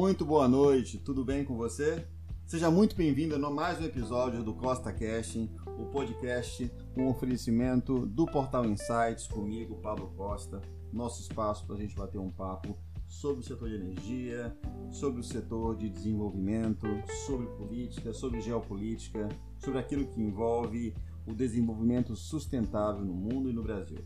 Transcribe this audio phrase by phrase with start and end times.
[0.00, 2.06] Muito boa noite, tudo bem com você?
[2.46, 8.24] Seja muito bem-vindo a mais um episódio do Costa Casting, o podcast com oferecimento do
[8.24, 10.62] Portal Insights, comigo, Pablo Costa.
[10.90, 14.56] Nosso espaço para a gente bater um papo sobre o setor de energia,
[14.90, 16.86] sobre o setor de desenvolvimento,
[17.26, 19.28] sobre política, sobre geopolítica,
[19.58, 20.94] sobre aquilo que envolve
[21.26, 24.02] o desenvolvimento sustentável no mundo e no Brasil.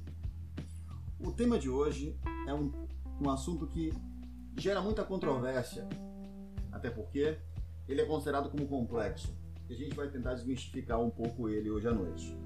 [1.21, 2.73] O tema de hoje é um,
[3.21, 3.93] um assunto que
[4.57, 5.87] gera muita controvérsia,
[6.73, 7.39] até porque
[7.89, 9.35] ele é considerado como complexo.
[9.69, 12.37] E a gente vai tentar desmistificar um pouco ele hoje à noite.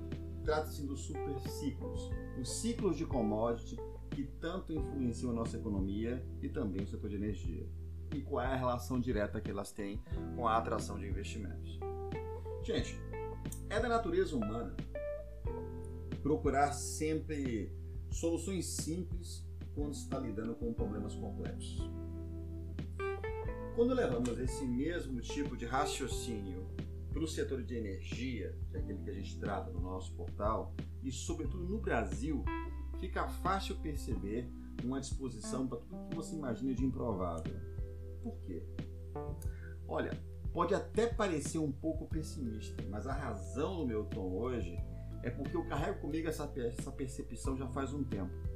[0.45, 3.77] Trata-se dos super ciclos, os ciclos de commodity
[4.11, 7.69] que tanto influenciam a nossa economia e também o setor de energia.
[8.15, 10.03] E qual é a relação direta que elas têm
[10.35, 11.79] com a atração de investimentos.
[12.63, 12.99] Gente,
[13.69, 14.75] é da natureza humana
[16.23, 17.73] procurar sempre
[18.11, 19.48] soluções simples
[19.79, 21.89] quando se está lidando com problemas complexos.
[23.77, 26.67] Quando levamos esse mesmo tipo de raciocínio
[27.13, 30.75] para o setor de energia, que é aquele que a gente trata no nosso portal,
[31.01, 32.45] e sobretudo no Brasil,
[32.99, 34.51] fica fácil perceber
[34.83, 37.55] uma disposição para tudo que você imagina de improvável.
[38.21, 38.67] Por quê?
[39.87, 40.11] Olha,
[40.53, 44.77] pode até parecer um pouco pessimista, mas a razão do meu tom hoje
[45.23, 48.48] é porque eu carrego comigo essa, essa percepção já faz um tempo.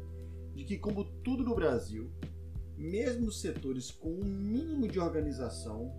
[0.55, 2.11] De que, como tudo no Brasil,
[2.77, 5.93] mesmo setores com um mínimo de organização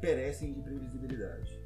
[0.00, 1.60] perecem de previsibilidade,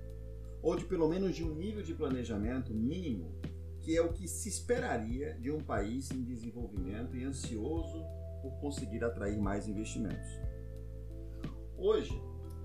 [0.62, 3.34] ou de pelo menos de um nível de planejamento mínimo,
[3.80, 8.04] que é o que se esperaria de um país em desenvolvimento e ansioso
[8.42, 10.30] por conseguir atrair mais investimentos.
[11.76, 12.12] Hoje,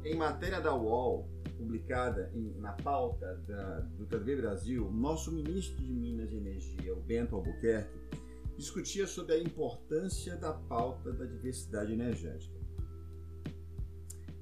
[0.04, 5.92] em matéria da UOL, publicada em, na pauta da, do TV Brasil, nosso ministro de
[5.92, 7.98] Minas e Energia, o Bento Albuquerque,
[8.58, 12.56] discutia sobre a importância da pauta da diversidade energética.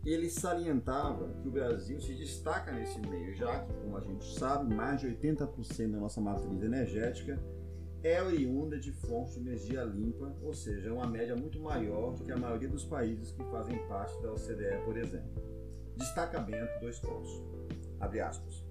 [0.05, 4.73] Ele salientava que o Brasil se destaca nesse meio, já que, como a gente sabe,
[4.73, 7.41] mais de 80% da nossa matriz energética
[8.03, 12.33] é oriunda de fontes de energia limpa, ou seja, uma média muito maior do que
[12.33, 15.41] a maioria dos países que fazem parte da OCDE, por exemplo.
[15.95, 17.31] Destacamento, dois pontos.
[18.01, 18.62] Abre aspas.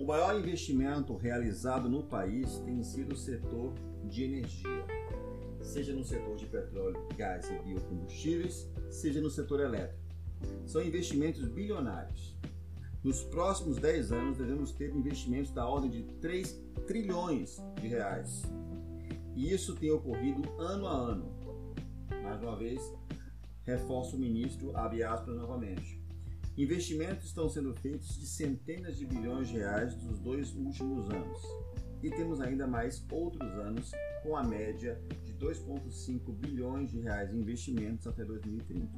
[0.00, 3.74] O maior investimento realizado no país tem sido o setor
[4.08, 4.86] de energia,
[5.60, 10.02] seja no setor de petróleo, gás e biocombustíveis, seja no setor elétrico.
[10.64, 12.34] São investimentos bilionários.
[13.04, 18.44] Nos próximos 10 anos devemos ter investimentos da ordem de 3 trilhões de reais.
[19.36, 21.30] E isso tem ocorrido ano a ano.
[22.22, 22.80] Mais uma vez,
[23.64, 26.00] reforço o ministro, abre aspas novamente.
[26.56, 31.38] Investimentos estão sendo feitos de centenas de bilhões de reais nos dois últimos anos
[32.02, 37.38] e temos ainda mais outros anos com a média de 2,5 bilhões de reais em
[37.38, 38.88] investimentos até 2030.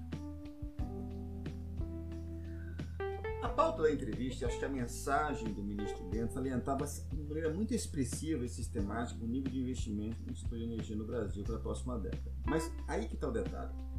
[3.42, 7.74] A pauta da entrevista, acho que a mensagem do ministro Bento salientava de maneira muito
[7.74, 11.60] expressiva e sistemática o nível de investimento no setor de energia no Brasil para a
[11.60, 12.32] próxima década.
[12.46, 13.91] Mas aí que está o detalhe.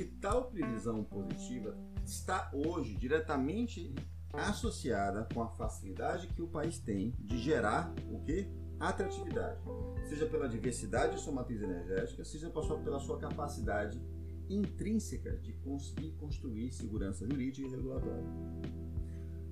[0.00, 3.94] Que tal previsão positiva está hoje diretamente
[4.32, 8.48] associada com a facilidade que o país tem de gerar o que?
[8.78, 9.60] Atratividade.
[10.08, 14.02] Seja pela diversidade de sua matriz energética, seja pela sua capacidade
[14.48, 18.24] intrínseca de conseguir construir segurança jurídica e regulatória.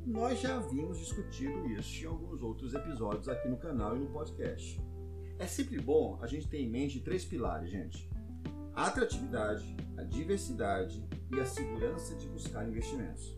[0.06, 4.80] Nós já havíamos discutido isso em alguns outros episódios aqui no canal e no podcast.
[5.38, 8.09] É sempre bom a gente ter em mente três pilares, gente:
[8.87, 13.37] atratividade, a diversidade e a segurança de buscar investimentos.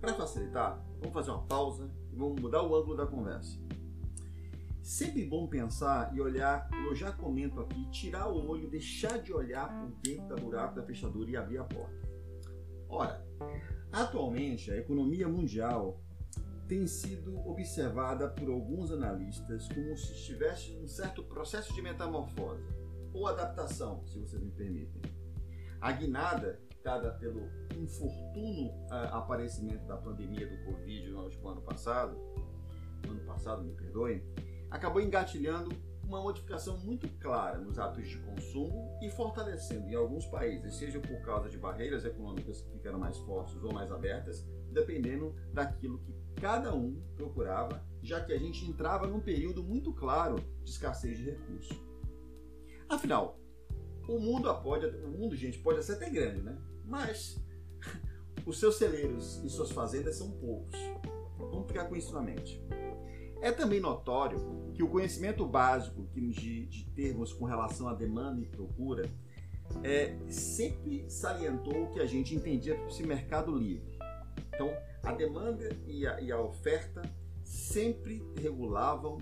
[0.00, 3.58] Para facilitar, vamos fazer uma pausa e vamos mudar o ângulo da conversa.
[4.80, 9.68] Sempre bom pensar e olhar, eu já comento aqui, tirar o olho, deixar de olhar
[9.68, 12.08] por dentro da buraco da fechadura e abrir a porta.
[12.88, 13.26] Ora,
[13.90, 16.00] atualmente a economia mundial
[16.68, 22.79] tem sido observada por alguns analistas como se estivesse um certo processo de metamorfose
[23.12, 25.02] ou adaptação, se vocês me permitem.
[25.80, 32.16] A guinada dada pelo infortuno uh, aparecimento da pandemia do Covid no ano passado,
[33.08, 34.22] ano passado, me perdoem,
[34.70, 35.70] acabou engatilhando
[36.04, 41.20] uma modificação muito clara nos hábitos de consumo e fortalecendo em alguns países, seja por
[41.22, 46.74] causa de barreiras econômicas que ficaram mais fortes ou mais abertas, dependendo daquilo que cada
[46.74, 51.89] um procurava, já que a gente entrava num período muito claro de escassez de recursos.
[52.90, 53.38] Afinal,
[54.08, 56.58] o mundo pode, o mundo, gente, pode ser até grande, né?
[56.84, 57.40] Mas
[58.44, 60.74] os seus celeiros e suas fazendas são poucos.
[61.38, 62.60] Vamos ficar com isso na mente.
[63.40, 68.46] É também notório que o conhecimento básico de, de termos com relação à demanda e
[68.46, 69.08] procura
[69.84, 73.96] é, sempre salientou o que a gente entendia desse mercado livre.
[74.52, 74.70] Então,
[75.04, 77.02] a demanda e a, e a oferta
[77.44, 79.18] sempre regulavam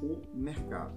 [0.00, 0.96] o mercado.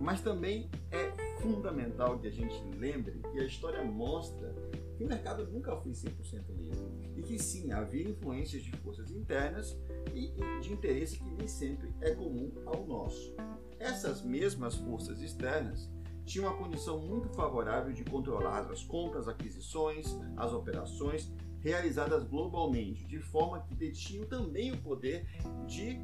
[0.00, 4.54] Mas também é fundamental que a gente lembre que a história mostra
[4.96, 9.76] que o mercado nunca foi 100% livre e que sim, havia influências de forças internas
[10.14, 13.34] e de interesse que nem sempre é comum ao nosso.
[13.78, 15.88] Essas mesmas forças externas
[16.24, 23.18] tinham uma condição muito favorável de controlar as compras, aquisições, as operações realizadas globalmente, de
[23.18, 25.26] forma que detinham também o poder
[25.66, 26.00] de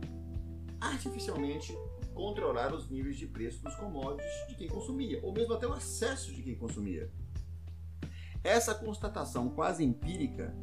[0.80, 1.76] artificialmente
[2.12, 6.32] controlar os níveis de preço dos commodities de quem consumia, ou mesmo até o acesso
[6.32, 7.10] de quem consumia.
[8.44, 10.54] Essa constatação quase empírica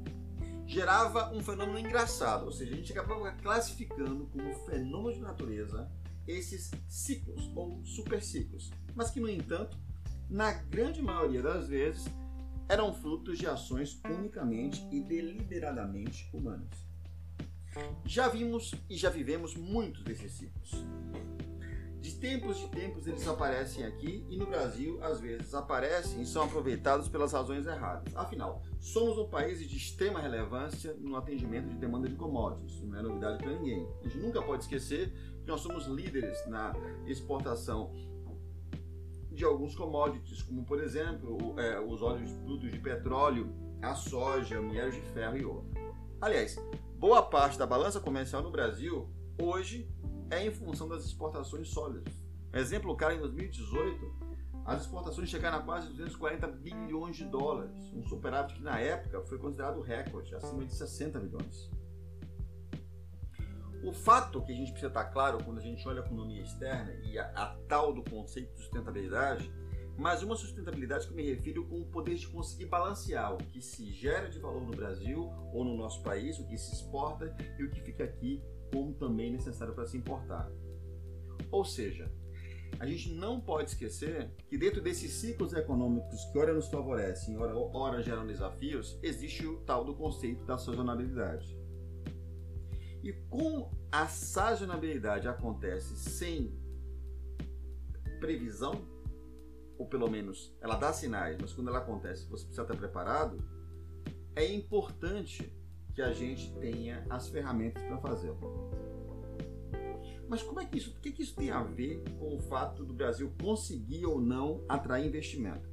[0.65, 5.89] gerava um fenômeno engraçado, ou seja, a gente acabava classificando como fenômeno de natureza
[6.27, 9.77] esses ciclos ou superciclos, mas que, no entanto,
[10.29, 12.05] na grande maioria das vezes,
[12.67, 16.69] eram frutos de ações unicamente e deliberadamente humanas.
[18.05, 20.71] Já vimos e já vivemos muitos desses ciclos.
[22.01, 26.43] De tempos de tempos eles aparecem aqui e no Brasil às vezes aparecem e são
[26.43, 28.15] aproveitados pelas razões erradas.
[28.15, 33.01] Afinal, somos um país de extrema relevância no atendimento de demanda de commodities, não é
[33.01, 33.85] novidade para ninguém.
[33.99, 35.11] A gente nunca pode esquecer
[35.41, 36.73] que nós somos líderes na
[37.05, 37.93] exportação
[39.29, 44.91] de alguns commodities, como por exemplo é, os óleos brutos de petróleo, a soja, minério
[44.91, 45.69] de ferro e ouro.
[46.21, 46.57] Aliás,
[46.97, 49.09] boa parte da balança comercial no Brasil
[49.41, 49.89] hoje
[50.31, 52.13] é em função das exportações sólidas.
[52.53, 54.29] Exemplo, cara, em 2018,
[54.65, 59.37] as exportações chegaram a quase 240 bilhões de dólares, um superávit que na época foi
[59.37, 61.69] considerado recorde, acima de 60 bilhões.
[63.83, 66.93] O fato que a gente precisa estar claro quando a gente olha a economia externa
[67.05, 69.51] e a, a tal do conceito de sustentabilidade,
[69.97, 73.61] mas uma sustentabilidade que eu me refiro com o poder de conseguir balancear o que
[73.61, 77.63] se gera de valor no Brasil ou no nosso país, o que se exporta e
[77.63, 78.41] o que fica aqui
[78.71, 80.51] como também necessário para se importar.
[81.51, 82.11] Ou seja,
[82.79, 87.55] a gente não pode esquecer que dentro desses ciclos econômicos que ora nos favorecem, ora,
[87.55, 91.57] ora geram desafios, existe o tal do conceito da sazonalidade.
[93.03, 96.53] E como a sazonalidade acontece sem
[98.19, 98.87] previsão,
[99.77, 103.41] ou pelo menos ela dá sinais, mas quando ela acontece você precisa estar preparado,
[104.35, 105.51] é importante
[105.99, 108.39] que a gente tenha as ferramentas para fazê-lo.
[110.29, 112.85] Mas como é que isso, o que, que isso tem a ver com o fato
[112.85, 115.69] do Brasil conseguir ou não atrair investimento?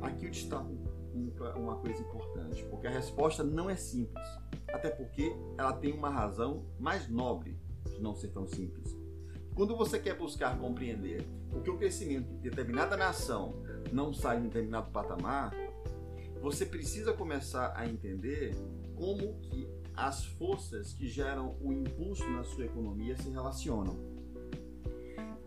[0.00, 0.72] Aqui eu destaco
[1.56, 4.26] uma coisa importante, porque a resposta não é simples,
[4.68, 7.60] até porque ela tem uma razão mais nobre
[7.94, 8.96] de não ser tão simples.
[9.54, 13.62] Quando você quer buscar compreender por que o crescimento de determinada nação
[13.92, 15.54] não sai em determinado patamar,
[16.40, 18.56] você precisa começar a entender
[18.94, 23.96] como que as forças que geram o impulso na sua economia se relacionam.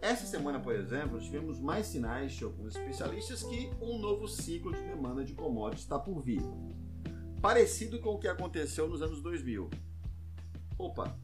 [0.01, 4.81] Essa semana, por exemplo, tivemos mais sinais de alguns especialistas que um novo ciclo de
[4.83, 6.43] demanda de commodities está por vir,
[7.41, 9.67] parecido com o que aconteceu nos anos 2000.
[10.77, 11.17] Opa,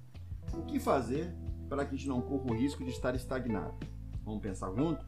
[0.53, 1.31] o que fazer
[1.69, 3.75] para que a gente não corra o risco de estar estagnado?
[4.23, 5.06] Vamos pensar junto?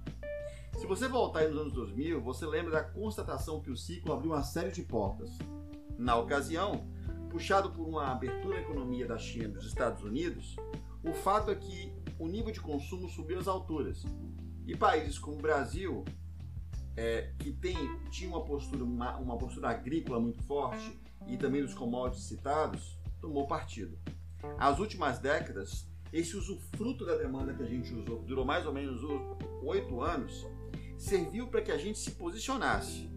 [0.77, 4.31] Se você voltar aí nos anos 2000, você lembra da constatação que o ciclo abriu
[4.31, 5.29] uma série de portas.
[5.97, 6.85] Na ocasião,
[7.33, 10.55] puxado por uma abertura da economia da China e dos Estados Unidos,
[11.03, 14.03] o fato é que o nível de consumo subiu às alturas.
[14.67, 16.05] E países como o Brasil,
[16.95, 17.75] é, que tem,
[18.11, 23.47] tinha uma postura, uma, uma postura agrícola muito forte e também dos commodities citados, tomou
[23.47, 23.97] partido.
[24.59, 28.71] As últimas décadas, esse usufruto da demanda que a gente usou, que durou mais ou
[28.71, 29.01] menos
[29.63, 30.45] oito anos,
[30.99, 33.09] serviu para que a gente se posicionasse.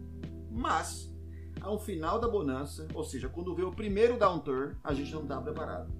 [0.50, 1.14] Mas
[1.60, 5.40] ao final da bonança, ou seja, quando vê o primeiro downturn, a gente não está
[5.40, 5.92] preparado.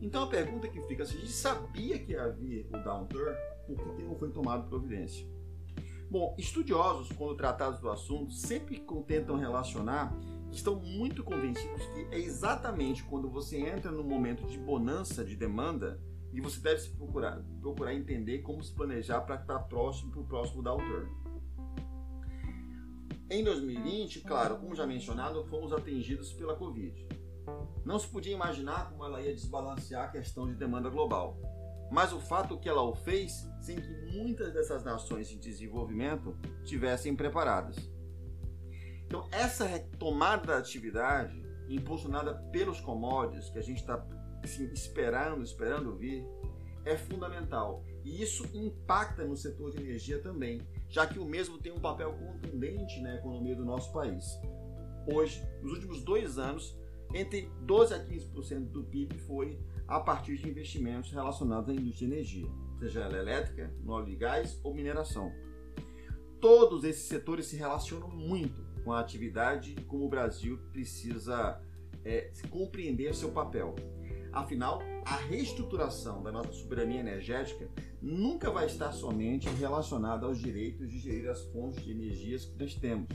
[0.00, 3.36] Então a pergunta que fica, se a gente sabia que havia o downturn,
[3.66, 5.26] por que não foi tomado providência?
[6.10, 10.12] Bom, estudiosos, quando tratados do assunto, sempre tentam relacionar,
[10.50, 16.00] estão muito convencidos que é exatamente quando você entra num momento de bonança de demanda
[16.32, 20.24] e você deve se procurar, procurar entender como se planejar para estar próximo para o
[20.24, 21.08] próximo downturn.
[23.30, 27.06] Em 2020, claro, como já mencionado, fomos atingidos pela Covid.
[27.84, 31.38] Não se podia imaginar como ela ia desbalancear a questão de demanda global.
[31.92, 37.14] Mas o fato que ela o fez sem que muitas dessas nações em desenvolvimento tivessem
[37.14, 37.76] preparadas.
[39.06, 44.04] Então, essa retomada da atividade, impulsionada pelos commodities que a gente está
[44.42, 46.26] assim, esperando, esperando vir,
[46.84, 47.84] é fundamental.
[48.04, 52.12] E isso impacta no setor de energia também, já que o mesmo tem um papel
[52.12, 54.38] contundente na economia do nosso país.
[55.06, 56.76] Hoje, nos últimos dois anos,
[57.14, 62.14] entre 12 a 15% do PIB foi a partir de investimentos relacionados à indústria de
[62.14, 65.32] energia, seja ela elétrica, no óleo e gás ou mineração.
[66.40, 71.60] Todos esses setores se relacionam muito com a atividade e como o Brasil precisa
[72.04, 73.74] é, compreender seu papel.
[74.32, 77.68] Afinal, a reestruturação da nossa soberania energética
[78.02, 82.74] nunca vai estar somente relacionada aos direitos de gerir as fontes de energias que nós
[82.74, 83.08] temos,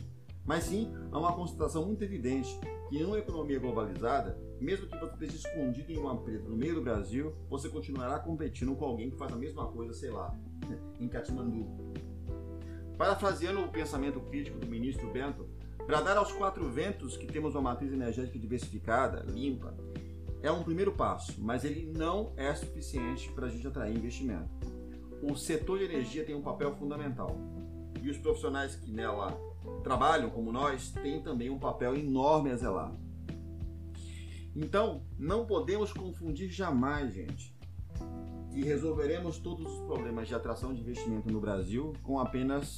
[0.46, 2.58] mas sim a uma constatação muito evidente
[2.90, 6.76] que em uma economia globalizada, mesmo que você esteja escondido em uma empresa no meio
[6.76, 10.36] do Brasil, você continuará competindo com alguém que faz a mesma coisa, sei lá,
[11.00, 11.68] em Katmandu.
[12.98, 15.50] Parafraseando o pensamento crítico do ministro Bento,
[15.86, 19.76] bradar aos quatro ventos que temos uma matriz energética diversificada, limpa,
[20.42, 24.75] é um primeiro passo, mas ele não é suficiente para a gente atrair investimento.
[25.22, 27.36] O setor de energia tem um papel fundamental
[28.02, 29.36] e os profissionais que nela
[29.84, 32.96] trabalham, como nós, têm também um papel enorme a zelar.
[34.56, 37.56] Então, não podemos confundir jamais, gente,
[38.52, 42.78] que resolveremos todos os problemas de atração de investimento no Brasil com apenas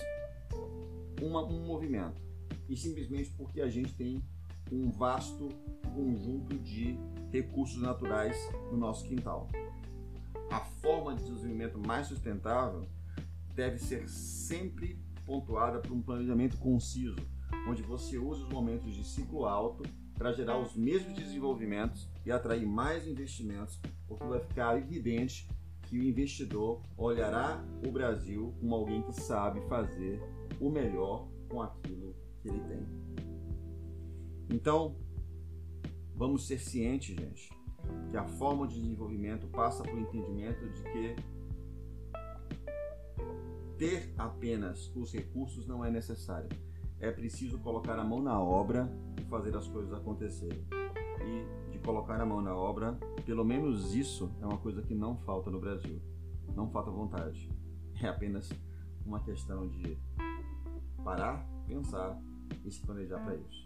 [1.22, 2.22] uma, um movimento.
[2.68, 4.24] E simplesmente porque a gente tem
[4.72, 5.50] um vasto
[5.94, 6.98] conjunto de
[7.32, 8.36] recursos naturais
[8.72, 9.50] no nosso quintal.
[10.50, 12.88] A forma de desenvolvimento mais sustentável
[13.54, 17.18] deve ser sempre pontuada por um planejamento conciso,
[17.68, 22.66] onde você usa os momentos de ciclo alto para gerar os mesmos desenvolvimentos e atrair
[22.66, 25.48] mais investimentos, porque vai ficar evidente
[25.84, 30.22] que o investidor olhará o Brasil como alguém que sabe fazer
[30.60, 32.88] o melhor com aquilo que ele tem.
[34.50, 34.98] Então,
[36.16, 37.50] vamos ser cientes, gente,
[38.10, 41.16] que a forma de desenvolvimento passa por entendimento de que
[43.78, 46.50] ter apenas os recursos não é necessário.
[47.00, 48.92] É preciso colocar a mão na obra
[49.22, 50.66] e fazer as coisas acontecerem.
[51.22, 55.18] E de colocar a mão na obra, pelo menos isso é uma coisa que não
[55.18, 56.02] falta no Brasil.
[56.56, 57.52] Não falta vontade.
[58.02, 58.50] É apenas
[59.06, 59.98] uma questão de
[61.04, 62.20] parar, pensar
[62.66, 63.64] e se planejar para isso.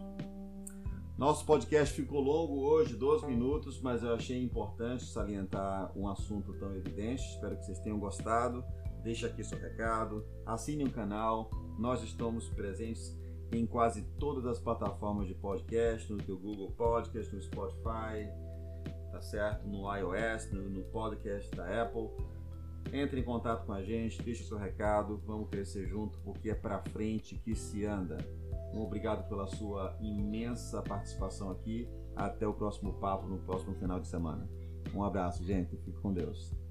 [1.16, 6.74] Nosso podcast ficou longo hoje, 12 minutos, mas eu achei importante salientar um assunto tão
[6.74, 7.22] evidente.
[7.22, 8.64] Espero que vocês tenham gostado.
[9.04, 11.50] Deixe aqui seu recado, assine o canal.
[11.78, 13.16] Nós estamos presentes
[13.52, 18.28] em quase todas as plataformas de podcast, no Google Podcast, no Spotify,
[19.10, 19.68] tá certo?
[19.68, 22.08] No iOS, no, no podcast da Apple.
[22.90, 26.78] Entre em contato com a gente, deixe seu recado, vamos crescer junto, porque é para
[26.78, 28.18] frente que se anda.
[28.74, 31.88] Um obrigado pela sua imensa participação aqui.
[32.16, 34.48] Até o próximo papo no próximo final de semana.
[34.94, 35.76] Um abraço, gente.
[35.76, 36.61] Fique com Deus.